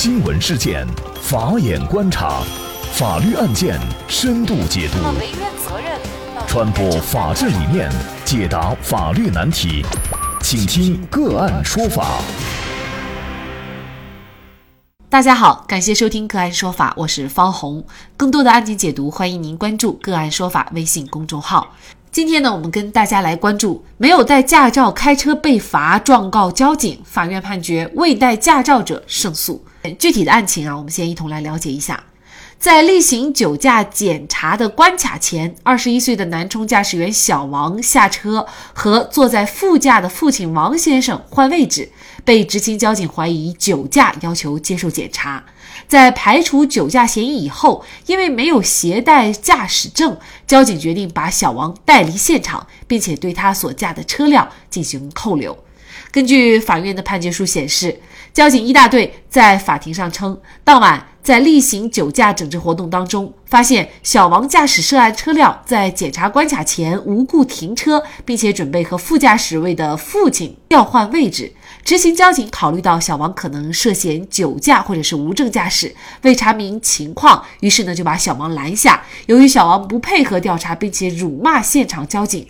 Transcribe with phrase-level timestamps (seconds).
[0.00, 0.86] 新闻事件，
[1.20, 2.40] 法眼观察，
[2.92, 3.76] 法律案件
[4.06, 4.98] 深度解读，
[6.46, 7.90] 传播法治理念，
[8.24, 9.84] 解答法律难题，
[10.40, 12.20] 请听个案说法。
[15.08, 17.84] 大家好，感谢收听个案说法，我是方红。
[18.16, 21.74] 更多的案件解读，欢迎您关注个案说法微信公众号。
[22.12, 29.64] 今天呢，我们跟大家来关注没有带驾照开车被罚，状告交警，法院判决未带驾照者胜诉。
[29.98, 32.02] 具体的案情啊，我们先一同来了解一下。
[32.58, 41.88] 在例行酒驾检查的关卡前，二十一岁的南充驾驶员小王下车和坐在副驾的父亲王先生换位置，
[42.24, 45.44] 被执勤交警怀疑酒驾，要求接受检查。
[45.86, 55.56] 在排除酒驾嫌疑以后，因为没有携带驾驶证，交警决定把小王带离现场，并且对他所驾的车辆进行扣留。
[56.10, 58.00] 根据法院的判决书显示，
[58.38, 61.04] 交警一大队在法庭上称，当晚。
[61.24, 71.52] 在例行酒驾整治活动当中，发现小王驾驶涉案车辆在检查关卡前无故停车，并且准备和副驾驶位的父亲调换位置。
[71.84, 79.02] 执行交警考虑到小王可能涉嫌酒驾或者是无证驾驶，为查明情况，于是呢就把小王拦下。
[79.26, 82.46] 由于小王不配合调查，并且辱骂现场交警，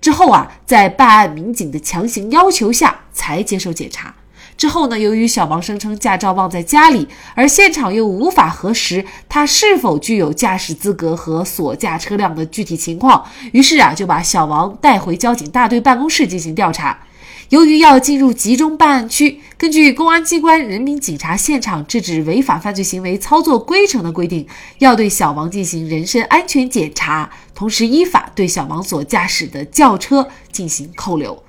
[0.00, 4.14] 之后啊，在办案民警的强行要求下，才接受检查。
[4.56, 4.98] 之后呢？
[4.98, 16.98] 由于小王声称驾照忘在家里，而现场又无法核实他是否具有驾驶资格和所驾车辆的具体情况，于是啊，就把小王带回交警大队办公室进行调查。
[17.48, 24.46] 由于要进入集中办案区，根据公安机关人民警察现场制止违法犯罪行为操作规程的规定，
[24.78, 31.42] 要对小王进行人身安全检查，同时依法对小王所驾驶的轿车进行扣留。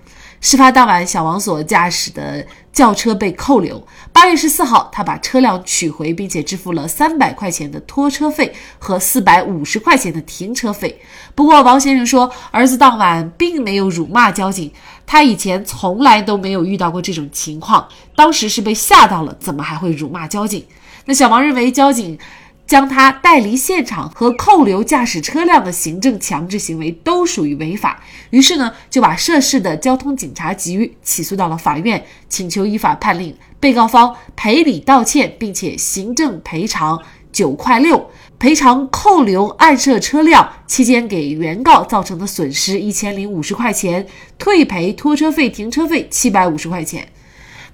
[0.43, 3.81] 事发当晚，小王所驾驶的轿车被扣留。
[4.11, 11.01] 八月十四号，他把车辆取回，并且支付了三百块钱的拖车费和四百五十块钱的停车费。
[11.33, 14.69] 不过，王先生说，儿子当晚并没有辱骂交警，
[15.05, 20.65] 他以前从来都没有遇到过这种情况，当时是被吓到了，怎么还会辱骂交警？
[21.05, 22.19] 那小王认为交警。
[22.65, 28.01] 将他带离现场和扣留驾驶车辆的行政强制行为都属于违法，
[28.31, 36.99] 于是呢就把涉事的交通警察局起诉到了法院，请求依法判令被告方赔礼道歉，并且行政赔偿
[37.31, 38.09] 九块六，
[38.39, 44.07] 赔偿扣留案涉车辆期间给原告造成的损失一千零五十块钱，
[44.37, 47.07] 退赔拖车费、停车费七百五十块钱。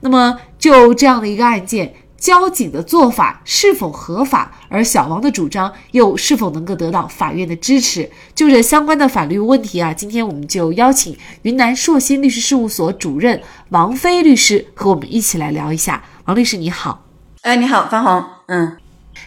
[0.02, 1.94] 那么就这样的一个案件。
[2.20, 8.12] 交警的做法是否合法，而小王的主张又是否能够得到法院的支持？
[8.36, 16.04] 就这相关的法律问题啊，今天我们就邀请云南硕鑫律师事务所主任王飞律师和我们一起来聊一下。
[16.26, 17.06] 王律师你好，
[17.42, 18.78] 哎，你好，方红，嗯，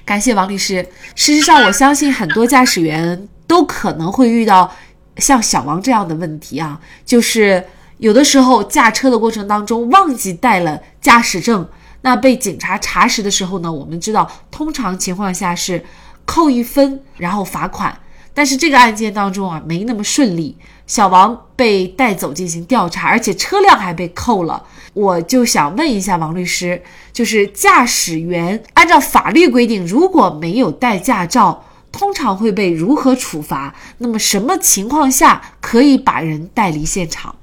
[0.05, 0.87] 感谢王律师。
[1.15, 4.71] 事实上，我相信很多驾驶员都可能会遇到
[5.17, 7.65] 像小王这样的问题啊，就是
[7.97, 11.67] 有的时候驾车的过程当中忘记带了驾驶证。
[12.03, 13.73] 那被警察查实的时候呢？
[13.73, 15.85] 我们知道，通常情况下是
[16.25, 17.99] 扣一分，然后罚款。
[18.35, 20.57] 但是这个案件当中啊，没那么顺利。
[20.87, 24.65] 小王被带走进行调查，而且车辆还被扣了。
[24.95, 26.83] 我就想问一下王律师，
[27.13, 33.75] 就是驾驶员按照法律规定，如果没有带驾照，通常会被如何处罚？
[33.99, 37.37] 那么什么情况下可以把人带离现场？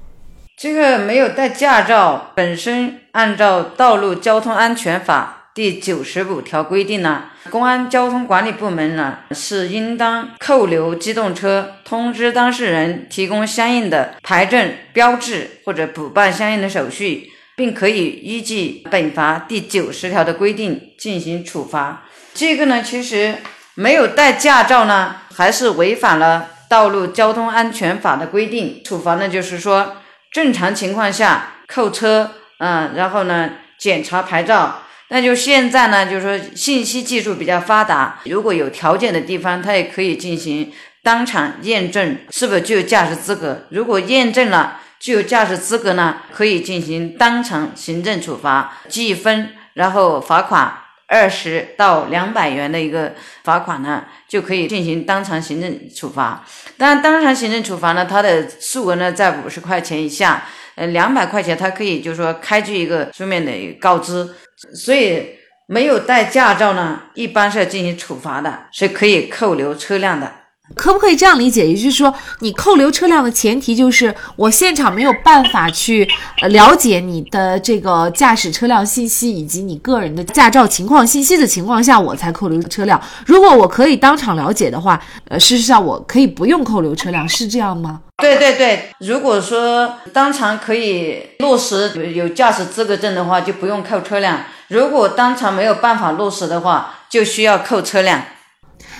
[0.56, 22.04] 这个没有带驾照，本身按照《道路交通安全法》第九十五条规定呢，公安交通管理部门呢是应当扣留机动车，通知当事人提供相应的牌证标志或者补办相应的手续，并可以依据本法第九十条的规定进行处罚。
[22.32, 23.34] 这个呢，其实
[23.74, 29.96] 没有带驾照呢，还是违反了《道路交通安全法》的规定，处罚呢就是说。
[30.32, 40.72] 正常情况下扣车，嗯，然后呢检查牌照，那就现在呢，就是说信息技术比较发达，如果有条件的地方，他也可以进行
[41.02, 43.66] 当场验证是否具有驾驶资格。
[43.70, 50.79] 如果验证了具有驾驶资格呢，可以进行当场行政处罚，记分，然后罚款。
[51.10, 53.12] 二十到两百元的一个
[53.42, 56.44] 罚款呢，就可以进行当场行政处罚。
[56.78, 60.44] 当然，当场行政处罚呢，它的数额呢在五十块钱以下。
[60.76, 64.26] 呃，两百块钱，它可以就是说开具一个书面的告知。
[64.72, 65.30] 所以，
[65.66, 70.32] 没有带驾照呢，一般是要进行处罚的，是可以扣留车辆的。
[70.74, 71.66] 可不可以这样理解？
[71.66, 76.08] 也就是说，你扣留车辆的前提就是我现场没有办法去
[76.40, 83.00] 呃了解你的这个驾驶车辆信息以及你个人的驾照情况信息的情况下，我才扣留车辆。
[83.26, 88.00] 如果我可以当场了解的话，呃，事实上我可以不用扣留车辆，是这样吗？
[88.18, 98.22] 对对对，如果说当场可以落实有驾驶资格证的话，就不用扣车辆；如果当场没有办法落实的话，就需要扣车辆。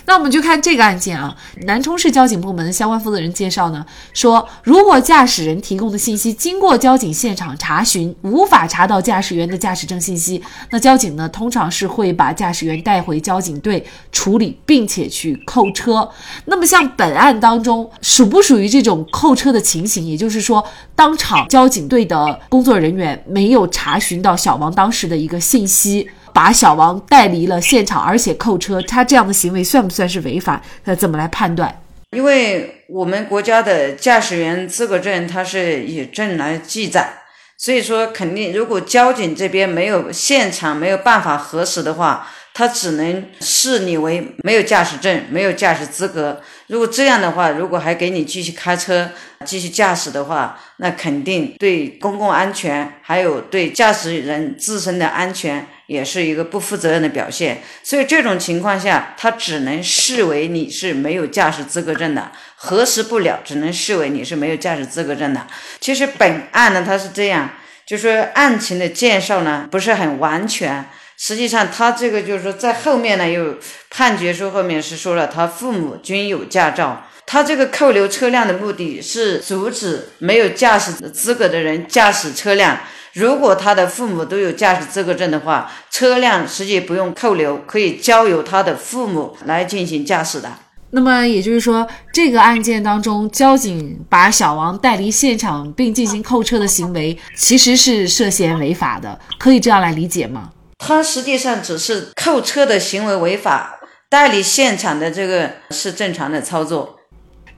[0.07, 16.09] 那我们就看这个案件啊，南充市交警部门的相关负责人介绍呢，说如果驾驶人提供的信息经过交警现场查询无法查到驾驶员的驾驶证信息，那交警呢通常是会把驾驶员带回交警队处理，并且去扣车。
[16.47, 20.07] 那么像本案当中属不属于这种扣车的情形？
[20.07, 20.65] 也就是说，
[20.95, 26.11] 当场交警队的工作人员没有查询到小王当时的一个信息。
[26.33, 30.61] 把小王带离了现场，而且扣车，他这样的行为算不算是违法？
[30.85, 31.83] 呃，怎么来判断？
[32.11, 37.09] 因为我们国家的驾驶员资格证它是以证来记载，
[37.57, 46.41] 所以说肯定，如果交警这边没有现场没有办法核实的话，他只能视你为没有驾驶证、没有驾驶资格。
[46.67, 49.09] 如果这样的话，如果还给你继续开车、
[49.47, 55.65] 继续驾驶的话，那肯定对公共安全还有对驾驶人自身的安全。
[55.91, 65.45] 也是一个不负责任的表现，所以这种情况下，他只能视为你是没有驾驶资格证的，核实不了，只能视为你是没有驾驶资格证的。
[65.81, 67.51] 其实本案呢，他是这样，
[67.85, 70.89] 就是说案情的介绍呢不是很完全，
[71.19, 73.59] 实际上他这个就是说在后面呢又
[73.91, 82.77] 判决书后面是说了他父母均有驾照，他这个扣留车辆的目的是阻止没有驾驶资格的人驾驶车辆。
[83.13, 90.51] 如果他的父母都有驾驶资格证的话，车辆实际不用扣留，可以交由他的父母来进行驾驶的。
[90.91, 100.51] 那么也就是说，这个案件当中，交警把小王带离现场并进行扣车的行为，其实是涉嫌违法的，可以这样来理解吗？
[100.79, 103.79] 他实际上只是扣车的行为违法，
[104.09, 106.97] 带离现场的这个是正常的操作。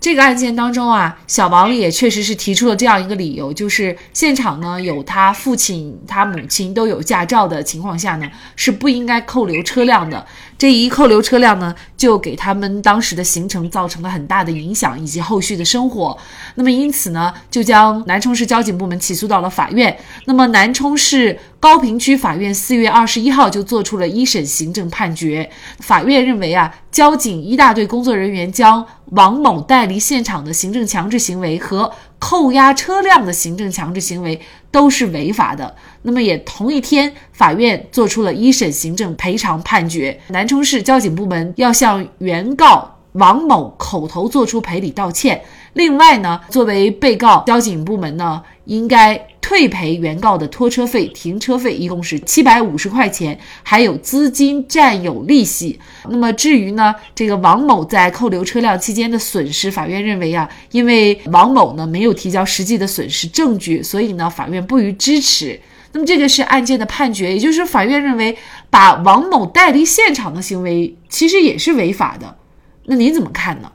[0.02, 10.26] 这个案件当中啊，小王也确实是提出了这样一个理由，就是现场呢有他父亲、他母亲都有驾照的情况下呢，是不应该扣留车辆的。
[10.62, 16.17] 这一扣留车辆呢，就给他们当时的行程造成了很大的影响，以及后续的生活。
[16.55, 19.99] 那么因此呢，就将南充市交警部门起诉到了法院。
[20.26, 25.50] 那么南充市高坪区法院四月二十一号就做出了一审行政判决。
[25.81, 31.91] 法院认为啊，交警一大队工作人员将王某带离现场的行政强制行为和。
[32.24, 34.40] 扣押车辆的行政强制行为
[34.70, 35.74] 都是违法的。
[36.02, 45.42] 那么，也同一天，法院作出了一审行政赔偿判决，南充市交警部门要向原告王某口头作出赔礼道歉。
[45.72, 49.26] 另外呢，作为被告，交警部门呢应该。
[49.52, 55.78] 退赔原告的拖车费、停车费，一共是七百五十块钱，还有资金占有利息。
[56.08, 65.60] 那么至于呢，这个王某在扣留车辆期间的损失，法院认为啊，因为王某呢没有提交实际的损失证据，所以呢，法院不予支持。
[65.93, 68.34] 那么这个是案件的判决，也就是法院认为
[68.70, 72.38] 把王某带离现场的行为其实也是违法的。
[72.87, 73.70] 那您怎么看呢？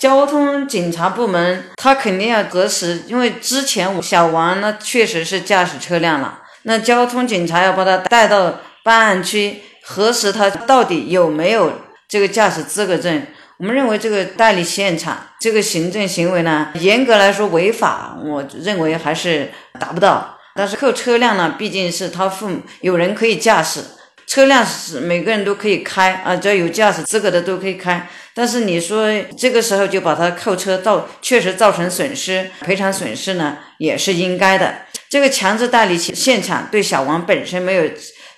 [0.00, 11.70] 交通警察部门，他肯定要核实，因为之前小王呢确实是驾驶车辆了，那交通警察要把他带到办案区核实他到底有没有
[12.08, 13.26] 这个驾驶资格证。
[13.58, 20.38] 我们认为这个代理现场这个行政行为呢，严格来说违法，我认为还是达不到。
[20.54, 23.82] 但是扣车辆呢，毕竟是他父母有人可以驾驶。
[24.30, 28.08] 车辆是每个人都可以开啊，只要有驾驶资格的都可以开。
[28.32, 34.82] 但是你说这个时候就把他扣车，造确实造成损失，赔偿损失呢也是应该的。
[35.08, 37.82] 这个强制代理现场对小王本身没有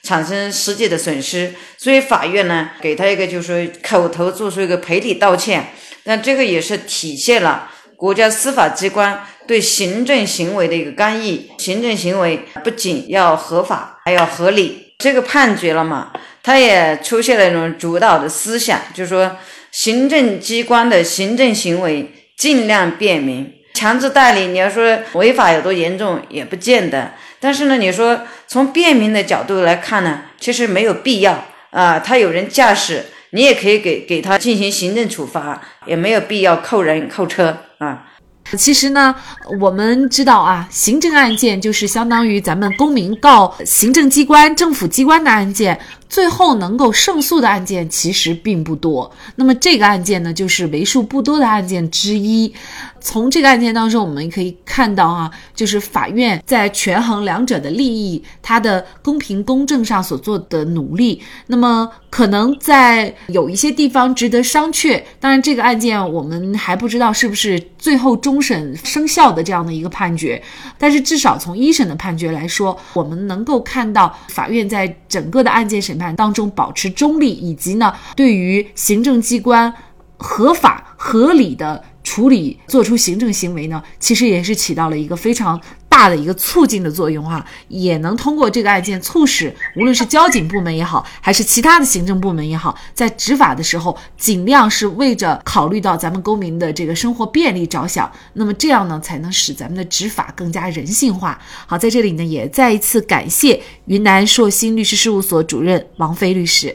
[0.02, 5.74] 产生实际的损失，所以法院呢给他一个就是说口头做出一个赔礼道歉。
[6.04, 11.50] 那这个也是体现了国家司法机关对行政行为的一个干预。
[11.58, 14.81] 行政行为不仅要合法，还要合理。
[15.02, 16.12] 这个判决了嘛？
[16.44, 19.36] 他也出现了一种主导的思想，就是说，
[19.72, 23.52] 行政机关的行政行为尽量便民。
[23.74, 27.12] 强制代理，你要说违法有多严重，也不见得。
[27.40, 31.98] 但是呢，你说从便民的角度来看呢，其实没有必要啊。
[31.98, 38.11] 他有人驾驶，你也可以给给他进行行政处罚，也没有必要扣人扣车啊。
[38.56, 39.14] 其实呢，
[39.58, 45.78] 我们知道啊，行政案件就是相当于咱们公民告行政机关、政府机关的案件。
[46.12, 49.10] 最后能够胜诉的案件其实并不多。
[49.36, 52.52] 那么这个案件呢，就是为数不多的案件之一。
[53.00, 61.20] 从这个案件当中，我们可以看到啊，就是法院在权衡两者的利益、它的公平公正上所做的努力。
[61.46, 65.02] 那么可能在有一些地方值得商榷。
[65.18, 70.40] 当然，这个案件我们还不知道是不是最后终审生效的这样的一个判决。
[70.78, 79.70] 但是至少从一审的判决来说，我们能够看到法院在整个的案件审当中保持中立，以及呢对于行政机关
[80.16, 81.84] 合法合理的。
[82.04, 85.58] 处理做出行政行为呢，其实也是起到了一个非常
[85.92, 101.38] 大的一个促进的作用啊，也能通过这个案件促使无论是交警部门也好，还是其他的行政部门也好，在执法的时候尽量是为着考虑到咱们公民的这个生活便利着想，那么这样呢，才能使咱们的执法更加人性化。
[101.66, 106.74] 好，在这里呢，也再一次感谢云南硕鑫律师事务所主任王飞律师。